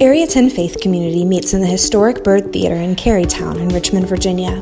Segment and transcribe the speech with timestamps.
[0.00, 4.58] Area 10 Faith Community meets in the historic Byrd Theater in Carytown in Richmond, Virginia.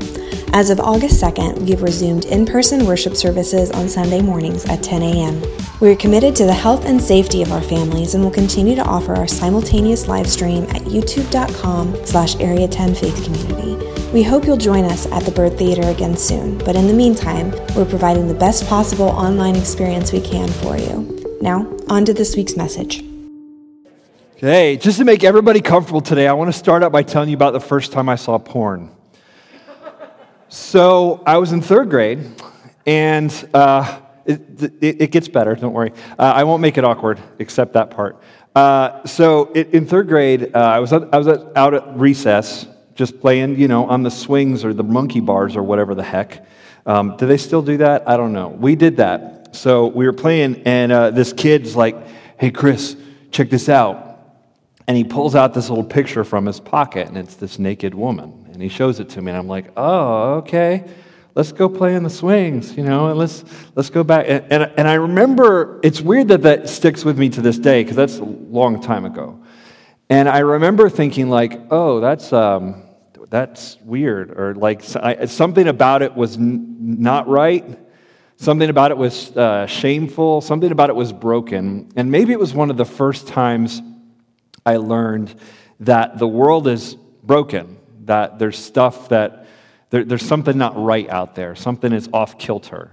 [0.53, 4.83] As of August 2nd, we have resumed in person worship services on Sunday mornings at
[4.83, 5.41] 10 a.m.
[5.81, 8.85] We are committed to the health and safety of our families and will continue to
[8.85, 13.77] offer our simultaneous live stream at youtube.com slash area 10 faith community.
[14.13, 17.53] We hope you'll join us at the Byrd Theater again soon, but in the meantime,
[17.77, 21.39] we're providing the best possible online experience we can for you.
[21.41, 23.05] Now, on to this week's message.
[24.39, 27.35] Okay, just to make everybody comfortable today, I want to start out by telling you
[27.35, 28.89] about the first time I saw porn.
[30.49, 32.21] So I was in third grade,
[32.87, 35.91] and uh, it, it, it, gets better, don't worry.
[36.17, 38.23] Uh, I won't make it awkward, except that part.
[38.55, 41.99] Uh, so it, in third grade, uh, I was, at, I was at, out at
[41.99, 46.05] recess, just playing, you know, on the swings or the monkey bars or whatever the
[46.05, 46.47] heck.
[46.87, 48.09] Um, do they still do that?
[48.09, 48.51] I don't know.
[48.51, 49.57] We did that.
[49.57, 51.97] So we were playing, and uh, this kid's like,
[52.39, 52.97] hey, Chris,
[53.33, 54.08] check this out
[54.89, 58.49] and he pulls out this little picture from his pocket, and it's this naked woman.
[58.53, 60.89] And he shows it to me, and I'm like, oh, okay.
[61.35, 63.45] Let's go play in the swings, you know, and let's,
[63.77, 64.25] let's go back.
[64.27, 67.83] And, and, and I remember, it's weird that that sticks with me to this day,
[67.85, 69.39] because that's a long time ago.
[70.09, 72.83] And I remember thinking, like, oh, that's, um,
[73.29, 77.79] that's weird, or like something about it was n- not right.
[78.37, 80.41] Something about it was uh, shameful.
[80.41, 81.93] Something about it was broken.
[81.95, 83.83] And maybe it was one of the first times
[84.69, 85.35] I learned
[85.81, 89.47] that the world is broken, that there's stuff that,
[89.89, 92.91] there, there's something not right out there, something is off kilter.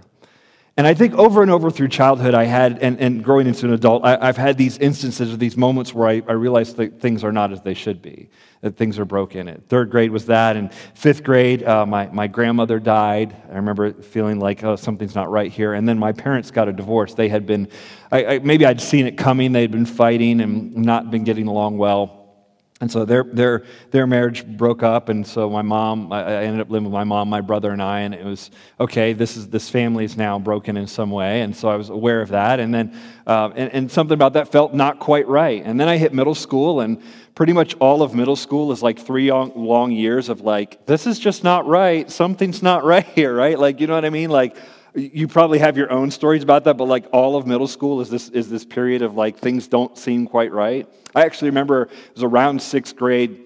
[0.78, 3.72] And I think over and over through childhood, I had, and, and growing into an
[3.72, 7.24] adult, I, have had these instances or these moments where I, I realized that things
[7.24, 9.48] are not as they should be, that things are broken.
[9.48, 10.58] At third grade was that.
[10.58, 13.34] and fifth grade, uh, my, my grandmother died.
[13.50, 15.74] I remember feeling like, oh, something's not right here.
[15.76, 17.14] And then my parents got a divorce.
[17.14, 17.70] They had been,
[18.12, 19.54] I, I, maybe I'd seen it coming.
[19.54, 22.25] They'd been fighting and not been getting along well.
[22.82, 26.70] And so their, their, their marriage broke up, and so my mom, I ended up
[26.70, 28.52] living with my mom, my brother, and I, and it was,
[28.82, 31.90] okay, this, is, this family is now broken in some way, and so I was
[31.90, 32.94] aware of that, and then,
[33.26, 35.64] uh, and, and something about that felt not quite right.
[35.64, 37.02] And then I hit middle school, and
[37.34, 41.08] pretty much all of middle school is like three long, long years of like, this
[41.08, 43.58] is just not right, something's not right here, right?
[43.58, 44.30] Like, you know what I mean?
[44.30, 44.58] Like,
[44.96, 48.10] you probably have your own stories about that, but like all of middle school is
[48.10, 50.88] this, is this period of like things don't seem quite right.
[51.14, 53.42] I actually remember it was around sixth grade.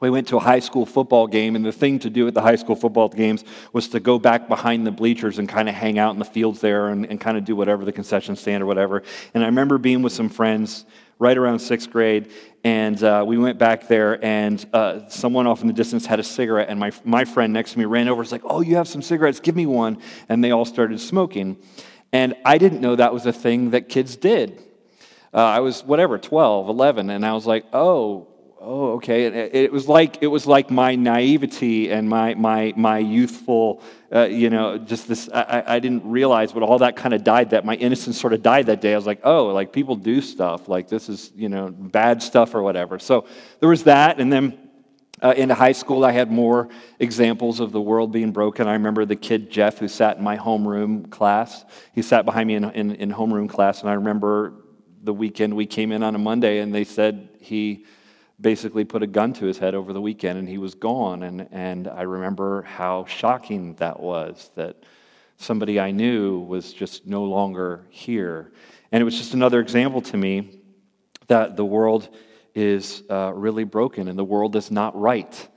[0.00, 2.42] We went to a high school football game, and the thing to do at the
[2.42, 5.96] high school football games was to go back behind the bleachers and kind of hang
[5.96, 8.66] out in the fields there and, and kind of do whatever the concession stand or
[8.66, 9.04] whatever.
[9.32, 10.84] And I remember being with some friends
[11.22, 12.32] right around sixth grade,
[12.64, 16.24] and uh, we went back there, and uh, someone off in the distance had a
[16.24, 18.74] cigarette, and my, my friend next to me ran over and was like, Oh, you
[18.74, 19.98] have some cigarettes, give me one.
[20.28, 21.58] And they all started smoking.
[22.12, 24.60] And I didn't know that was a thing that kids did.
[25.32, 28.26] Uh, I was, whatever, 12, 11, and I was like, Oh,
[28.62, 29.24] oh, okay.
[29.24, 33.82] It, it, was like it was like my naivety and my my my youthful,
[34.14, 35.28] uh, you know, just this.
[35.32, 37.50] I, I didn't realize, but all that kind of died.
[37.50, 38.92] That my innocence sort of died that day.
[38.92, 40.68] I was like, oh, like people do stuff.
[40.68, 42.98] Like this is you know bad stuff or whatever.
[42.98, 43.26] So
[43.60, 44.58] there was that, and then.
[45.20, 46.68] Uh, high school, I had more
[46.98, 48.66] examples of the world being broken.
[48.66, 51.64] I remember the kid Jeff who sat in my homeroom class.
[51.94, 54.54] He sat behind me in, in, in homeroom class, and I remember
[55.00, 57.86] the weekend we came in on a Monday, and they said he
[58.42, 61.22] basically put a gun to his head over the weekend and he was gone.
[61.22, 64.82] And, and I remember how shocking that was that
[65.36, 68.52] somebody I knew was just no longer here.
[68.90, 70.60] And it was just another example to me
[71.28, 72.08] that the world
[72.54, 75.48] is uh, really broken and the world is not right.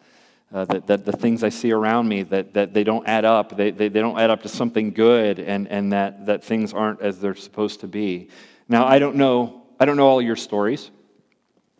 [0.53, 3.57] Uh, that, that the things I see around me, that, that they don't add up.
[3.57, 7.01] They, they, they don't add up to something good and, and that, that things aren't
[7.01, 8.29] as they're supposed to be.
[8.69, 10.91] Now, I don't know, I don't know all your stories.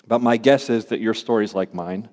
[0.08, 2.10] But my guess is that your story is like mine.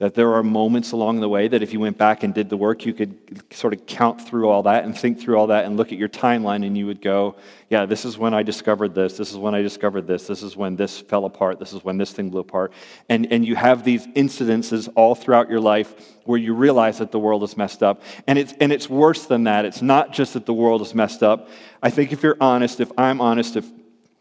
[0.00, 2.56] That there are moments along the way that if you went back and did the
[2.56, 5.76] work, you could sort of count through all that and think through all that and
[5.76, 7.36] look at your timeline and you would go,
[7.70, 9.16] yeah, this is when I discovered this.
[9.16, 10.26] This is when I discovered this.
[10.26, 11.60] This is when this fell apart.
[11.60, 12.72] This is when this thing blew apart.
[13.08, 15.94] And, and you have these incidences all throughout your life
[16.24, 18.02] where you realize that the world is messed up.
[18.26, 19.64] And it's, and it's worse than that.
[19.64, 21.48] It's not just that the world is messed up.
[21.80, 23.64] I think if you're honest, if I'm honest, if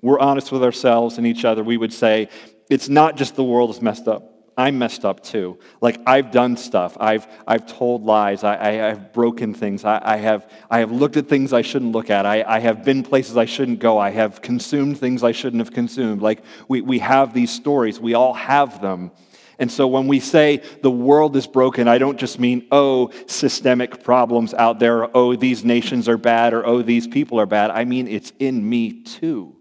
[0.04, 2.30] we're honest with ourselves and each other, we would say,
[2.70, 4.30] it's not just the world is messed up.
[4.56, 5.58] I'm messed up too.
[5.82, 6.96] Like I've done stuff.
[7.00, 8.44] I've, I've told lies.
[8.44, 9.84] I, I have broken things.
[9.84, 12.26] I, I, have, I have looked at things I shouldn't look at.
[12.26, 13.98] I, I have been places I shouldn't go.
[13.98, 16.22] I have consumed things I shouldn't have consumed.
[16.22, 18.00] Like we, we have these stories.
[18.00, 19.12] We all have them.
[19.60, 24.04] And so when we say the world is broken, I don't just mean, oh, systemic
[24.04, 27.70] problems out there, or oh, these nations are bad, or oh, these people are bad.
[27.72, 29.56] I mean, it's in me too.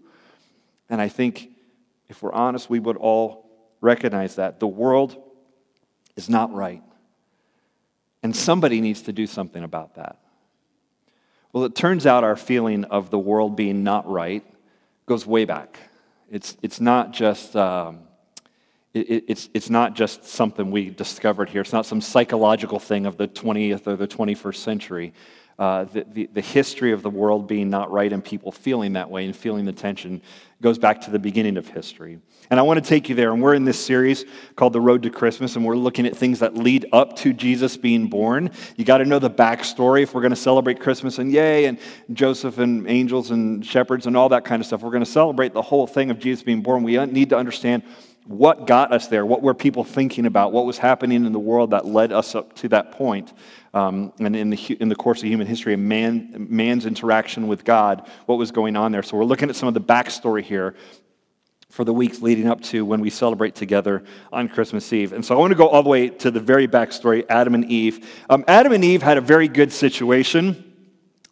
[0.89, 1.49] And I think
[2.13, 3.49] if we're honest, we would all
[3.81, 4.59] recognize that.
[4.59, 5.19] The world
[6.15, 6.83] is not right.
[8.21, 10.19] And somebody needs to do something about that.
[11.51, 14.45] Well, it turns out our feeling of the world being not right
[15.07, 15.79] goes way back.
[16.29, 17.55] It's, it's not just.
[17.55, 18.01] Um,
[18.93, 21.61] it, it's, it's not just something we discovered here.
[21.61, 25.13] It's not some psychological thing of the 20th or the 21st century.
[25.59, 29.11] Uh, the, the, the, history of the world being not right and people feeling that
[29.11, 30.19] way and feeling the tension
[30.61, 32.17] goes back to the beginning of history.
[32.49, 33.31] And I want to take you there.
[33.31, 36.39] And we're in this series called The Road to Christmas, and we're looking at things
[36.39, 38.49] that lead up to Jesus being born.
[38.77, 41.77] You got to know the backstory if we're going to celebrate Christmas and yay, and
[42.13, 44.81] Joseph and angels and shepherds and all that kind of stuff.
[44.81, 46.81] We're going to celebrate the whole thing of Jesus being born.
[46.81, 47.83] We need to understand
[48.25, 51.71] what got us there, what were people thinking about, what was happening in the world
[51.71, 53.33] that led us up to that point.
[53.73, 58.07] Um, and in the, in the course of human history, man, man's interaction with God,
[58.25, 59.03] what was going on there.
[59.03, 60.75] So we're looking at some of the backstory here
[61.69, 65.11] for the weeks leading up to when we celebrate together on Christmas Eve.
[65.11, 67.65] And so I want to go all the way to the very backstory Adam and
[67.65, 68.07] Eve.
[68.29, 70.72] Um, Adam and Eve had a very good situation.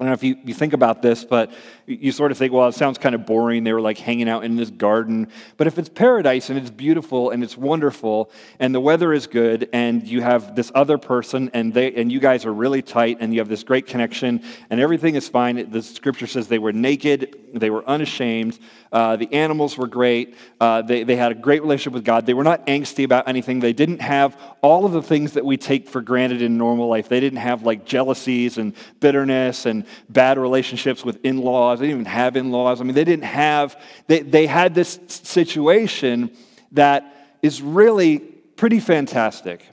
[0.02, 1.52] I don't know if you, you think about this, but
[1.86, 3.64] you sort of think, well, it sounds kind of boring.
[3.64, 5.28] They were like hanging out in this garden.
[5.58, 9.70] But if it's paradise and it's beautiful and it's wonderful and the weather is good
[9.74, 13.32] and you have this other person and, they, and you guys are really tight and
[13.32, 17.36] you have this great connection and everything is fine, the scripture says they were naked,
[17.54, 18.58] they were unashamed,
[18.92, 22.26] uh, the animals were great, uh, they, they had a great relationship with God.
[22.26, 23.60] They were not angsty about anything.
[23.60, 27.08] They didn't have all of the things that we take for granted in normal life.
[27.08, 31.80] They didn't have like jealousies and bitterness and bad relationships with in laws.
[31.80, 32.82] They didn't even have in laws.
[32.82, 36.32] I mean, they didn't have, they, they had this situation
[36.74, 39.66] that is really pretty fantastic.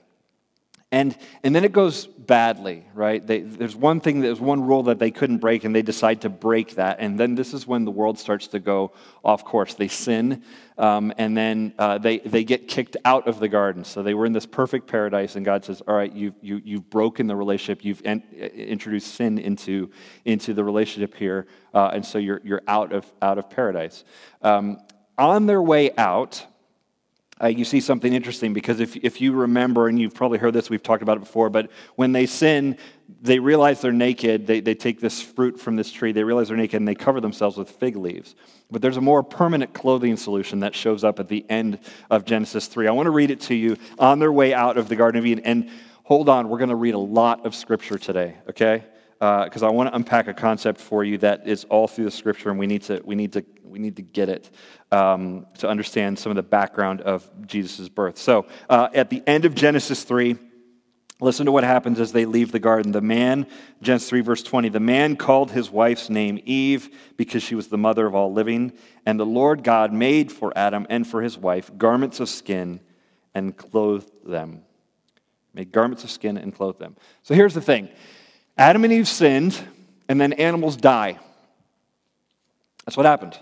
[0.90, 3.24] And, and then it goes badly, right?
[3.26, 6.30] They, there's one thing, there's one rule that they couldn't break, and they decide to
[6.30, 6.96] break that.
[6.98, 8.92] And then this is when the world starts to go
[9.22, 9.74] off course.
[9.74, 10.42] They sin,
[10.78, 13.84] um, and then uh, they, they get kicked out of the garden.
[13.84, 16.88] So they were in this perfect paradise, and God says, All right, you've, you, you've
[16.88, 19.90] broken the relationship, you've en- introduced sin into,
[20.24, 24.04] into the relationship here, uh, and so you're, you're out, of, out of paradise.
[24.40, 24.78] Um,
[25.18, 26.46] on their way out,
[27.42, 30.68] uh, you see something interesting because if, if you remember, and you've probably heard this,
[30.68, 32.76] we've talked about it before, but when they sin,
[33.22, 34.46] they realize they're naked.
[34.46, 37.20] They, they take this fruit from this tree, they realize they're naked, and they cover
[37.20, 38.34] themselves with fig leaves.
[38.70, 41.78] But there's a more permanent clothing solution that shows up at the end
[42.10, 42.88] of Genesis 3.
[42.88, 45.26] I want to read it to you on their way out of the Garden of
[45.26, 45.44] Eden.
[45.44, 45.70] And
[46.04, 48.84] hold on, we're going to read a lot of scripture today, okay?
[49.18, 52.10] Because uh, I want to unpack a concept for you that is all through the
[52.10, 54.50] scripture, and we need to, we need to we need to get it
[54.90, 58.18] um, to understand some of the background of Jesus' birth.
[58.18, 60.36] So, uh, at the end of Genesis 3,
[61.20, 62.92] listen to what happens as they leave the garden.
[62.92, 63.46] The man,
[63.82, 67.78] Genesis 3, verse 20, the man called his wife's name Eve because she was the
[67.78, 68.72] mother of all living.
[69.04, 72.80] And the Lord God made for Adam and for his wife garments of skin
[73.34, 74.62] and clothed them.
[75.54, 76.96] Made garments of skin and clothed them.
[77.22, 77.88] So, here's the thing
[78.58, 79.58] Adam and Eve sinned,
[80.08, 81.18] and then animals die.
[82.84, 83.38] That's what happened.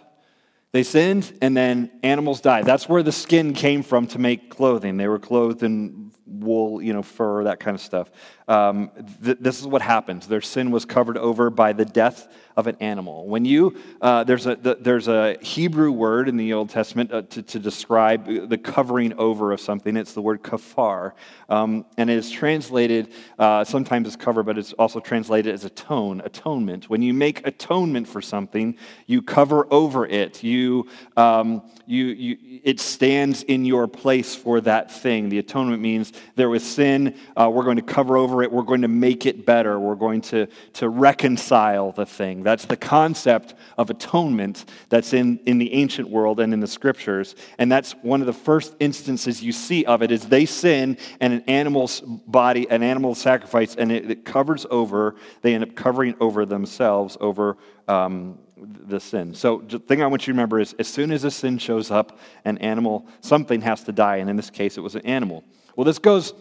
[0.73, 2.67] They sinned, and then animals died.
[2.67, 4.99] That's where the skin came from to make clothing.
[4.99, 8.11] They were clothed in wool, you know, fur, that kind of stuff.
[8.47, 8.91] Um,
[9.25, 10.27] th- this is what happens.
[10.27, 13.27] Their sin was covered over by the death of an animal.
[13.27, 17.23] When you, uh, there's, a, the, there's a Hebrew word in the Old Testament uh,
[17.23, 19.97] to, to, describe the covering over of something.
[19.97, 21.13] It's the word kafar.
[21.49, 26.23] Um, and it is translated uh, sometimes as cover, but it's also translated as atone,
[26.23, 26.89] atonement.
[26.89, 28.77] When you make atonement for something,
[29.07, 30.43] you cover over it.
[30.43, 35.29] You, um, you, you, it stands in your place for that thing.
[35.29, 38.83] The atonement means there was sin, uh, we're going to cover over it, we're going
[38.83, 42.43] to make it better, we're going to, to reconcile the thing.
[42.47, 47.35] That's the concept of atonement that's in, in the ancient world and in the scriptures.
[47.59, 51.33] And that's one of the first instances you see of it is they sin and
[51.33, 56.15] an animal's body, an animal sacrifice, and it, it covers over, they end up covering
[56.21, 57.57] over themselves over
[57.89, 59.35] um, the sin.
[59.35, 61.91] So the thing I want you to remember is as soon as a sin shows
[61.91, 64.19] up, an animal, something has to die.
[64.19, 65.43] And in this case, it was an animal.
[65.75, 66.33] Well, this goes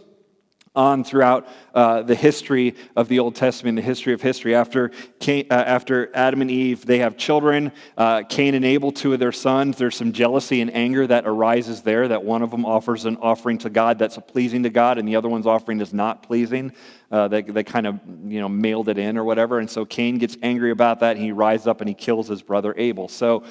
[0.75, 4.55] on throughout uh, the history of the Old Testament, the history of history.
[4.55, 7.71] After, Cain, uh, after Adam and Eve, they have children.
[7.97, 9.77] Uh, Cain and Abel, two of their sons.
[9.77, 13.57] There's some jealousy and anger that arises there, that one of them offers an offering
[13.59, 16.73] to God that's pleasing to God, and the other one's offering is not pleasing.
[17.11, 20.17] Uh, they, they kind of you know mailed it in or whatever and so cain
[20.17, 23.43] gets angry about that and he rises up and he kills his brother abel so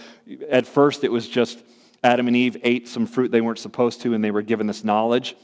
[0.51, 1.63] at first it was just
[2.03, 4.83] adam and eve ate some fruit they weren't supposed to and they were given this
[4.83, 5.37] knowledge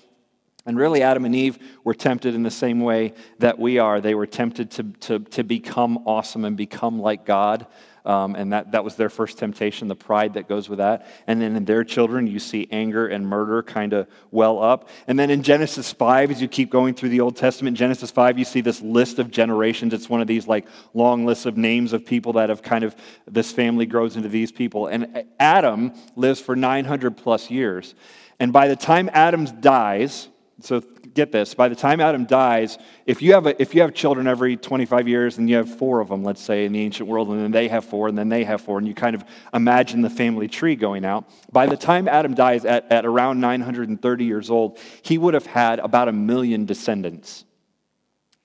[0.71, 4.01] and really, Adam and Eve were tempted in the same way that we are.
[4.01, 7.67] They were tempted to, to, to become awesome and become like God.
[8.05, 11.09] Um, and that, that was their first temptation, the pride that goes with that.
[11.27, 14.89] And then in their children, you see anger and murder kind of well up.
[15.09, 18.39] And then in Genesis 5, as you keep going through the Old Testament, Genesis 5,
[18.39, 19.93] you see this list of generations.
[19.93, 22.95] It's one of these like long lists of names of people that have kind of,
[23.27, 24.87] this family grows into these people.
[24.87, 27.97] And Adam lives for 900 plus years.
[28.39, 30.30] And by the time Adam dies,
[30.63, 30.81] so
[31.15, 31.55] get this.
[31.55, 35.09] By the time adam dies if you have a, if you have children every 25
[35.09, 37.51] years and you have four of them let's say in the ancient world and then
[37.51, 40.49] they have four and then they have four and you kind of imagine the family
[40.49, 41.29] tree going out.
[41.53, 45.79] By the time adam dies at, at around 930 years old he would have had
[45.81, 47.45] about a million descendants.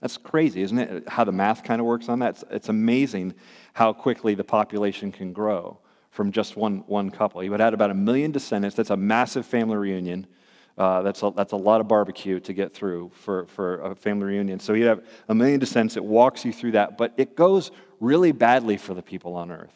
[0.01, 1.09] That's crazy isn't it?
[1.09, 2.35] How the math kind of works on that.
[2.35, 3.35] It's, it's amazing
[3.73, 5.79] how quickly the population can grow
[6.11, 7.41] from just one, one couple.
[7.41, 8.75] He would have had about a million descendants.
[8.77, 10.27] That's a massive family reunion
[10.77, 14.25] uh, that's, a, that's a lot of barbecue to get through for, for a family
[14.25, 14.59] reunion.
[14.59, 15.95] So you have a million descents.
[15.95, 19.73] It walks you through that, but it goes really badly for the people on earth.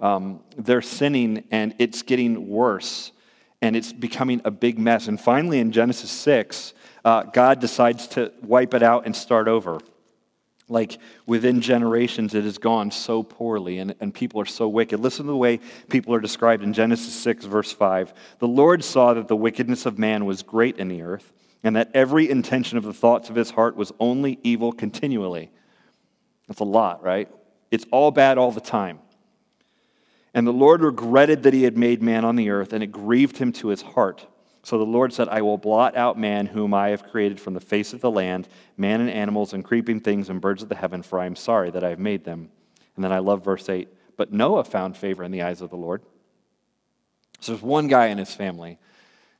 [0.00, 3.12] Um, they're sinning, and it's getting worse,
[3.60, 5.06] and it's becoming a big mess.
[5.06, 9.80] And finally, in Genesis 6, uh, God decides to wipe it out and start over
[10.68, 15.00] like within generations it has gone so poorly and, and people are so wicked.
[15.00, 19.14] Listen to the way people are described in genesis 6 verse 5 the lord saw
[19.14, 22.84] that the wickedness of man was great in the earth and that every intention of
[22.84, 25.50] the thoughts of his heart was only evil continually.
[26.48, 27.28] That's a lot right?
[27.70, 28.98] It's all bad all the time.
[30.34, 33.38] And the lord regretted that he had made man on the earth and it grieved
[33.38, 34.26] him to his heart
[34.64, 37.60] so the Lord said, I will blot out man whom I have created from the
[37.60, 41.02] face of the land, man and animals and creeping things and birds of the heaven,
[41.02, 42.48] for I am sorry that I have made them.
[42.94, 43.88] And then I love verse 8.
[44.16, 46.02] But Noah found favor in the eyes of the Lord.
[47.40, 48.78] So there's one guy in his family.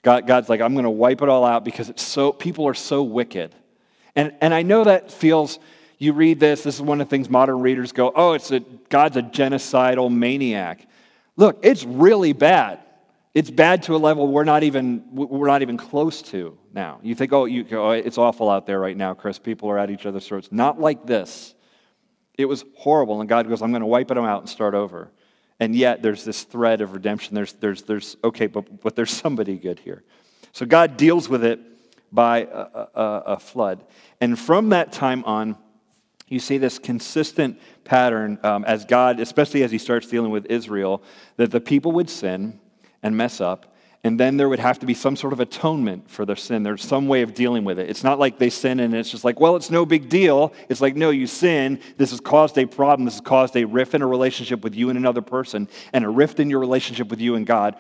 [0.03, 2.75] God, God's like, I'm going to wipe it all out because it's so, people are
[2.75, 3.55] so wicked.
[4.17, 5.61] And, and I know that feels,
[5.99, 8.59] you read this, this is one of the things modern readers go, oh, it's a,
[8.89, 10.89] God's a genocidal maniac.
[11.37, 12.81] Look, it's really bad.
[13.35, 17.01] It's bad to a level we're not even, we're not even close to now.
[17.03, 19.39] You think, oh, you, oh, it's awful out there right now, Chris.
[19.39, 20.53] People are at each other's throats.
[20.53, 21.55] Not like this.
[22.37, 23.21] It was horrible.
[23.21, 25.11] And God goes, I'm going to wipe it out and start over.
[25.59, 27.35] And yet there's this thread of redemption.
[27.35, 30.03] There's, there's, there's okay, but, but there's somebody good here.
[30.53, 31.61] So God deals with it
[32.11, 33.85] by a, a, a flood.
[34.21, 35.57] And from that time on,
[36.29, 41.03] you see this consistent pattern um, as God, especially as he starts dealing with Israel,
[41.37, 42.59] that the people would sin
[43.03, 43.73] and mess up.
[44.05, 46.65] And then there would have to be some sort of atonement for their sin.
[46.65, 47.89] There's some way of dealing with it.
[47.89, 50.53] It's not like they sin and it's just like, well, it's no big deal.
[50.69, 51.79] It's like, no, you sin.
[51.99, 53.05] This has caused a problem.
[53.05, 56.09] This has caused a rift in a relationship with you and another person, and a
[56.09, 57.77] rift in your relationship with you and God.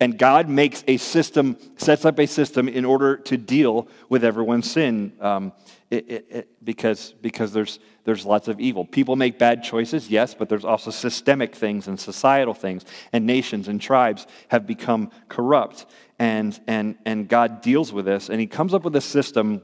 [0.00, 4.68] And God makes a system, sets up a system in order to deal with everyone's
[4.68, 5.12] sin.
[5.20, 5.52] Um,
[5.90, 8.84] it, it, it, because, because there's, there's lots of evil.
[8.84, 13.66] People make bad choices, yes, but there's also systemic things and societal things, and nations
[13.66, 15.86] and tribes have become corrupt.
[16.18, 19.62] And, and, and God deals with this, and He comes up with a system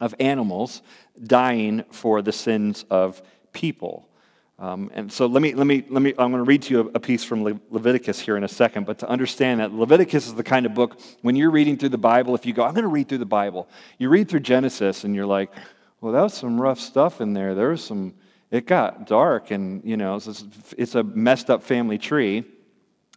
[0.00, 0.82] of animals
[1.22, 4.08] dying for the sins of people.
[4.58, 6.92] Um, and so let me, let me, let me, I'm going to read to you
[6.94, 10.34] a, piece from Le- Leviticus here in a second, but to understand that Leviticus is
[10.34, 12.82] the kind of book, when you're reading through the Bible, if you go, I'm going
[12.82, 13.68] to read through the Bible,
[13.98, 15.50] you read through Genesis and you're like,
[16.00, 17.56] well, that was some rough stuff in there.
[17.56, 18.14] There was some,
[18.52, 20.44] it got dark and, you know, it's,
[20.78, 22.44] it's a messed up family tree.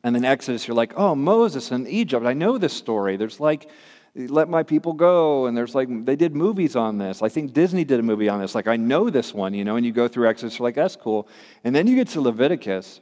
[0.04, 3.16] And then Exodus, you're like, oh, Moses and Egypt, I know this story.
[3.16, 3.70] There's like,
[4.18, 7.22] let my people go and there's like they did movies on this.
[7.22, 8.56] I think disney did a movie on this.
[8.56, 10.96] Like i know this one you know and you go through exodus you're like that's
[10.96, 11.28] cool.
[11.64, 13.00] And then you get to leviticus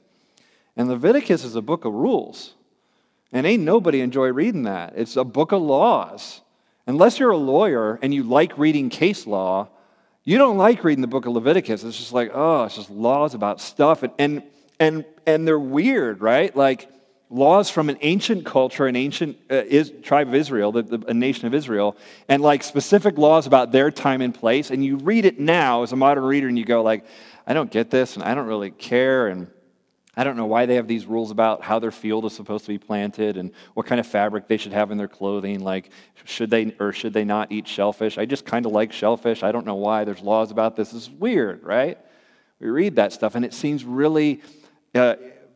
[0.75, 2.55] and leviticus is a book of rules.
[3.31, 4.93] And ain't nobody enjoy reading that.
[4.95, 6.41] It's a book of laws.
[6.85, 9.69] Unless you're a lawyer and you like reading case law
[10.27, 11.83] you don't like reading the book of leviticus.
[11.83, 14.03] It's just like oh it's just laws about stuff.
[14.03, 14.43] And and
[14.77, 16.53] and, and they're weird right?
[16.53, 16.89] Like
[17.35, 21.13] laws from an ancient culture, an ancient uh, is, tribe of Israel, the, the, a
[21.13, 21.97] nation of Israel,
[22.29, 24.71] and like specific laws about their time and place.
[24.71, 27.05] And you read it now as a modern reader, and you go like,
[27.45, 29.47] I don't get this, and I don't really care, and
[30.15, 32.71] I don't know why they have these rules about how their field is supposed to
[32.71, 35.59] be planted and what kind of fabric they should have in their clothing.
[35.59, 35.89] Like,
[36.23, 38.17] should they or should they not eat shellfish?
[38.17, 39.43] I just kind of like shellfish.
[39.43, 40.93] I don't know why there's laws about this.
[40.93, 41.97] It's weird, right?
[42.61, 44.41] We read that stuff, and it seems really.
[44.93, 45.15] Uh,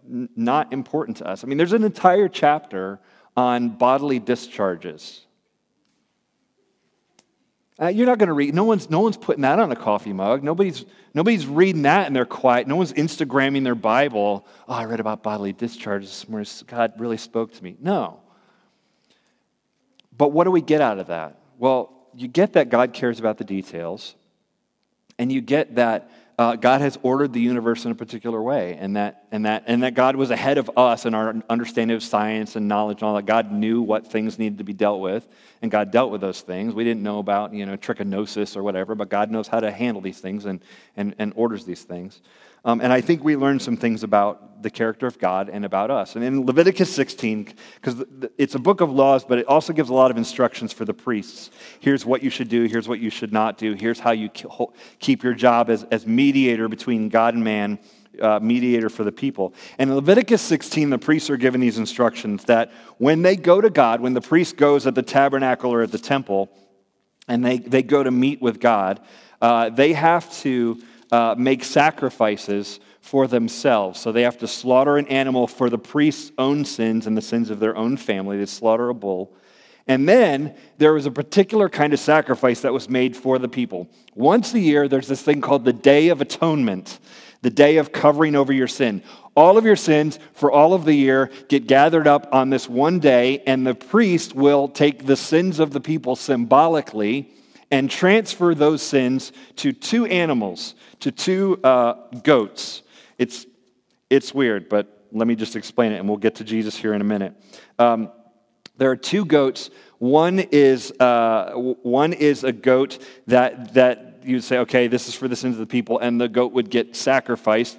[0.10, 1.44] not important to us.
[1.44, 3.00] I mean, there's an entire chapter
[3.38, 5.26] on bodily discharges.
[7.82, 8.54] Uh, you're not going to read.
[8.54, 10.44] No one's, no one's putting that on a coffee mug.
[10.44, 12.68] Nobody's, nobody's reading that and they're quiet.
[12.68, 14.46] No one's Instagramming their Bible.
[14.68, 17.78] Oh, I read about bodily discharges where God really spoke to me.
[17.80, 18.20] No.
[20.18, 21.40] But what do we get out of that?
[21.58, 24.16] Well, you get that God cares about the details,
[25.18, 28.96] and you get that uh, God has ordered the universe in a particular way, and
[28.96, 32.56] that and that, and that God was ahead of us in our understanding of science
[32.56, 33.26] and knowledge and all that.
[33.26, 35.28] God knew what things needed to be dealt with,
[35.62, 36.74] and God dealt with those things.
[36.74, 40.02] We didn't know about, you know, trichinosis or whatever, but God knows how to handle
[40.02, 40.62] these things and,
[40.96, 42.22] and, and orders these things.
[42.66, 45.90] Um, and I think we learned some things about the character of God and about
[45.90, 46.16] us.
[46.16, 48.04] And in Leviticus 16, because
[48.38, 50.94] it's a book of laws, but it also gives a lot of instructions for the
[50.94, 51.52] priests.
[51.80, 54.30] Here's what you should do, here's what you should not do, here's how you
[55.00, 57.80] keep your job as, as mediator between God and man,
[58.22, 59.54] uh, mediator for the people.
[59.78, 63.70] And in Leviticus 16, the priests are given these instructions that when they go to
[63.70, 66.50] God, when the priest goes at the tabernacle or at the temple,
[67.30, 69.00] and they, they go to meet with God,
[69.42, 74.00] uh, they have to uh, make sacrifices for themselves.
[74.00, 77.50] So they have to slaughter an animal for the priest's own sins and the sins
[77.50, 78.38] of their own family.
[78.38, 79.34] They slaughter a bull.
[79.88, 83.88] And then there was a particular kind of sacrifice that was made for the people.
[84.14, 87.00] Once a year, there's this thing called the Day of Atonement,
[87.42, 89.02] the day of covering over your sin.
[89.36, 93.00] All of your sins for all of the year get gathered up on this one
[93.00, 97.34] day, and the priest will take the sins of the people symbolically
[97.72, 102.82] and transfer those sins to two animals to two uh, goats.
[103.18, 103.46] It's,
[104.10, 107.02] it's weird, but let me just explain it, and we'll get to Jesus here in
[107.02, 107.34] a minute.
[107.78, 108.12] Um,
[108.78, 109.70] there are two goats.
[109.98, 115.28] One is, uh, one is a goat that, that you'd say, okay, this is for
[115.28, 117.78] the sins of the people, and the goat would get sacrificed.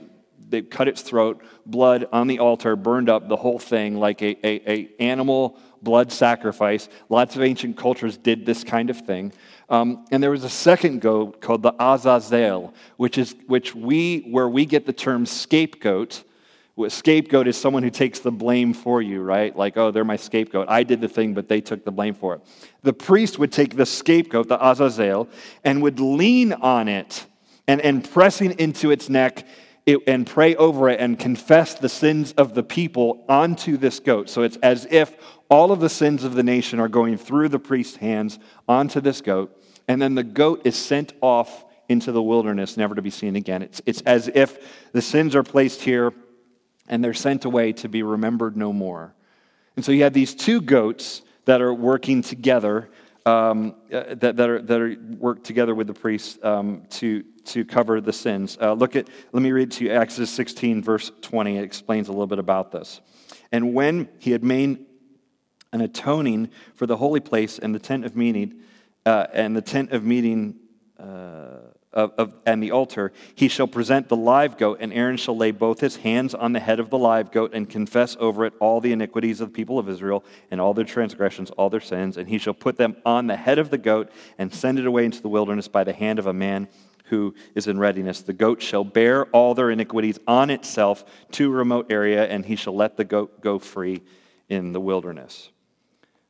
[0.49, 4.37] They cut its throat, blood on the altar, burned up, the whole thing like a,
[4.47, 6.88] a, a animal blood sacrifice.
[7.09, 9.32] Lots of ancient cultures did this kind of thing.
[9.71, 14.49] Um, and there was a second goat called the Azazel, which is which we where
[14.49, 16.25] we get the term scapegoat.
[16.89, 19.55] Scapegoat is someone who takes the blame for you, right?
[19.55, 20.67] Like, oh, they're my scapegoat.
[20.69, 22.41] I did the thing, but they took the blame for it.
[22.83, 25.29] The priest would take the scapegoat, the Azazel,
[25.62, 27.27] and would lean on it
[27.69, 29.47] and, and pressing into its neck
[29.85, 34.31] it, and pray over it and confess the sins of the people onto this goat.
[34.31, 35.15] So it's as if
[35.50, 39.21] all of the sins of the nation are going through the priest's hands onto this
[39.21, 39.60] goat
[39.90, 43.61] and then the goat is sent off into the wilderness, never to be seen again.
[43.61, 46.12] It's, it's as if the sins are placed here
[46.87, 49.16] and they're sent away to be remembered no more.
[49.74, 52.88] And so you have these two goats that are working together,
[53.26, 57.64] um, uh, that, that, are, that are work together with the priests um, to, to
[57.64, 58.57] cover the sins.
[58.61, 61.59] Uh, look at, let me read to you Exodus 16, verse 20.
[61.59, 63.00] It explains a little bit about this.
[63.50, 64.87] And when he had made
[65.72, 68.61] an atoning for the holy place and the tent of meeting,
[69.07, 70.57] uh, and the tent of meeting
[70.99, 75.37] uh, of, of, and the altar, he shall present the live goat, and Aaron shall
[75.37, 78.53] lay both his hands on the head of the live goat and confess over it
[78.61, 82.17] all the iniquities of the people of Israel and all their transgressions, all their sins,
[82.17, 85.05] and he shall put them on the head of the goat and send it away
[85.05, 86.69] into the wilderness by the hand of a man
[87.07, 88.21] who is in readiness.
[88.21, 92.55] The goat shall bear all their iniquities on itself to a remote area, and he
[92.55, 94.03] shall let the goat go free
[94.49, 95.51] in the wilderness.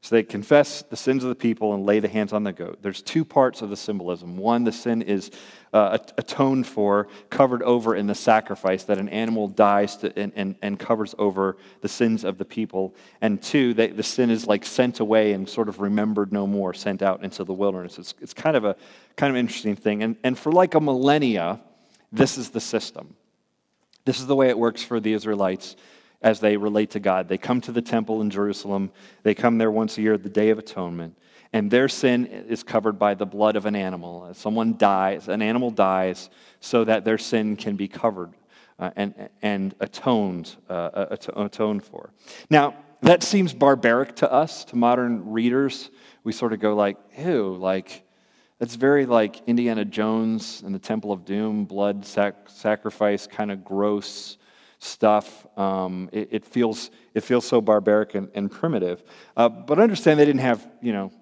[0.03, 2.79] So they confess the sins of the people and lay the hands on the goat.
[2.81, 4.39] There's two parts of the symbolism.
[4.39, 5.31] One, the sin is
[5.75, 10.57] uh, atoned for, covered over in the sacrifice, that an animal dies to, and, and,
[10.63, 12.95] and, covers over the sins of the people.
[13.21, 16.73] And two, they, the sin is like sent away and sort of remembered no more,
[16.73, 17.99] sent out into the wilderness.
[17.99, 18.77] It's, it's kind of a
[19.17, 20.03] kind of interesting thing.
[20.03, 21.61] And, and for like a millennia,
[22.11, 23.15] this is the system.
[24.07, 25.77] This is the way it works for the Israelites
[26.23, 27.29] as they relate to God.
[27.29, 28.91] They come to the temple in Jerusalem,
[29.23, 31.17] they come there once a year, the Day of Atonement,
[31.53, 34.33] and their sin is covered by the blood of an animal.
[34.35, 36.31] Someone dies, an animal dies,
[36.61, 38.35] so that their sin can be covered
[38.79, 42.11] uh, and, and atoned, uh, atoned for.
[42.49, 45.91] Now, that seems barbaric to us, to modern readers.
[46.23, 48.05] We sort of go like, ew, like,
[48.59, 53.65] that's very like Indiana Jones and the Temple of Doom, blood sac- sacrifice, kind of
[53.65, 54.37] gross
[54.81, 55.47] stuff.
[55.57, 59.05] Um, it, it, feels, it feels so barbaric and, and primitive.
[59.37, 61.12] Uh, but understand they didn't have, you know,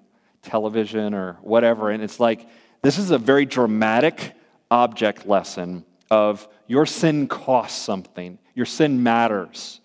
[0.43, 1.91] television or whatever.
[1.91, 2.49] And it's like,
[2.83, 4.35] this is a very dramatic
[4.71, 8.39] object lesson of your sin costs something.
[8.55, 9.81] Your sin matters.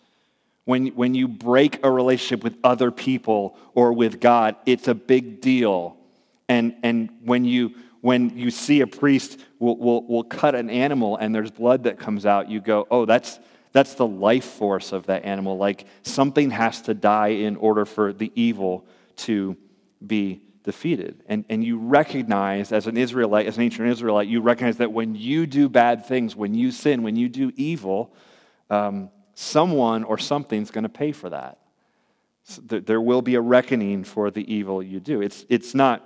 [0.66, 5.42] When, when you break a relationship with other people or with God, it's a big
[5.42, 5.98] deal.
[6.48, 11.18] And, and when, you, when you see a priest will, will, will cut an animal
[11.18, 13.40] and there's blood that comes out, you go, oh, that's,
[13.74, 15.58] that's the life force of that animal.
[15.58, 18.86] Like something has to die in order for the evil
[19.18, 19.58] to
[20.06, 21.24] be defeated.
[21.28, 25.16] And, and you recognize, as an Israelite, as an ancient Israelite, you recognize that when
[25.16, 28.14] you do bad things, when you sin, when you do evil,
[28.70, 31.60] um, someone or something's going to pay for that.
[32.46, 35.22] So there will be a reckoning for the evil you do.
[35.22, 36.06] It's, it's not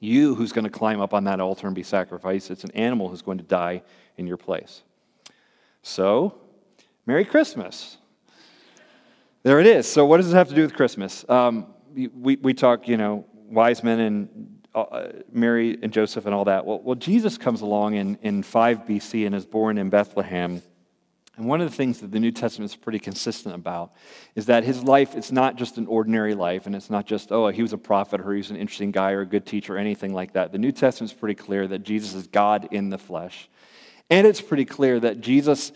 [0.00, 3.08] you who's going to climb up on that altar and be sacrificed, it's an animal
[3.08, 3.82] who's going to die
[4.16, 4.82] in your place.
[5.82, 6.38] So,
[7.08, 7.96] Merry Christmas.
[9.42, 9.90] There it is.
[9.90, 11.24] So, what does it have to do with Christmas?
[11.26, 16.44] Um, we, we talk, you know, wise men and uh, Mary and Joseph and all
[16.44, 16.66] that.
[16.66, 20.60] Well, well, Jesus comes along in, in 5 BC and is born in Bethlehem.
[21.38, 23.94] And one of the things that the New Testament is pretty consistent about
[24.34, 27.48] is that his life is not just an ordinary life, and it's not just, oh,
[27.48, 29.78] he was a prophet or he was an interesting guy or a good teacher or
[29.78, 30.52] anything like that.
[30.52, 33.48] The New Testament is pretty clear that Jesus is God in the flesh.
[34.10, 35.72] And it's pretty clear that Jesus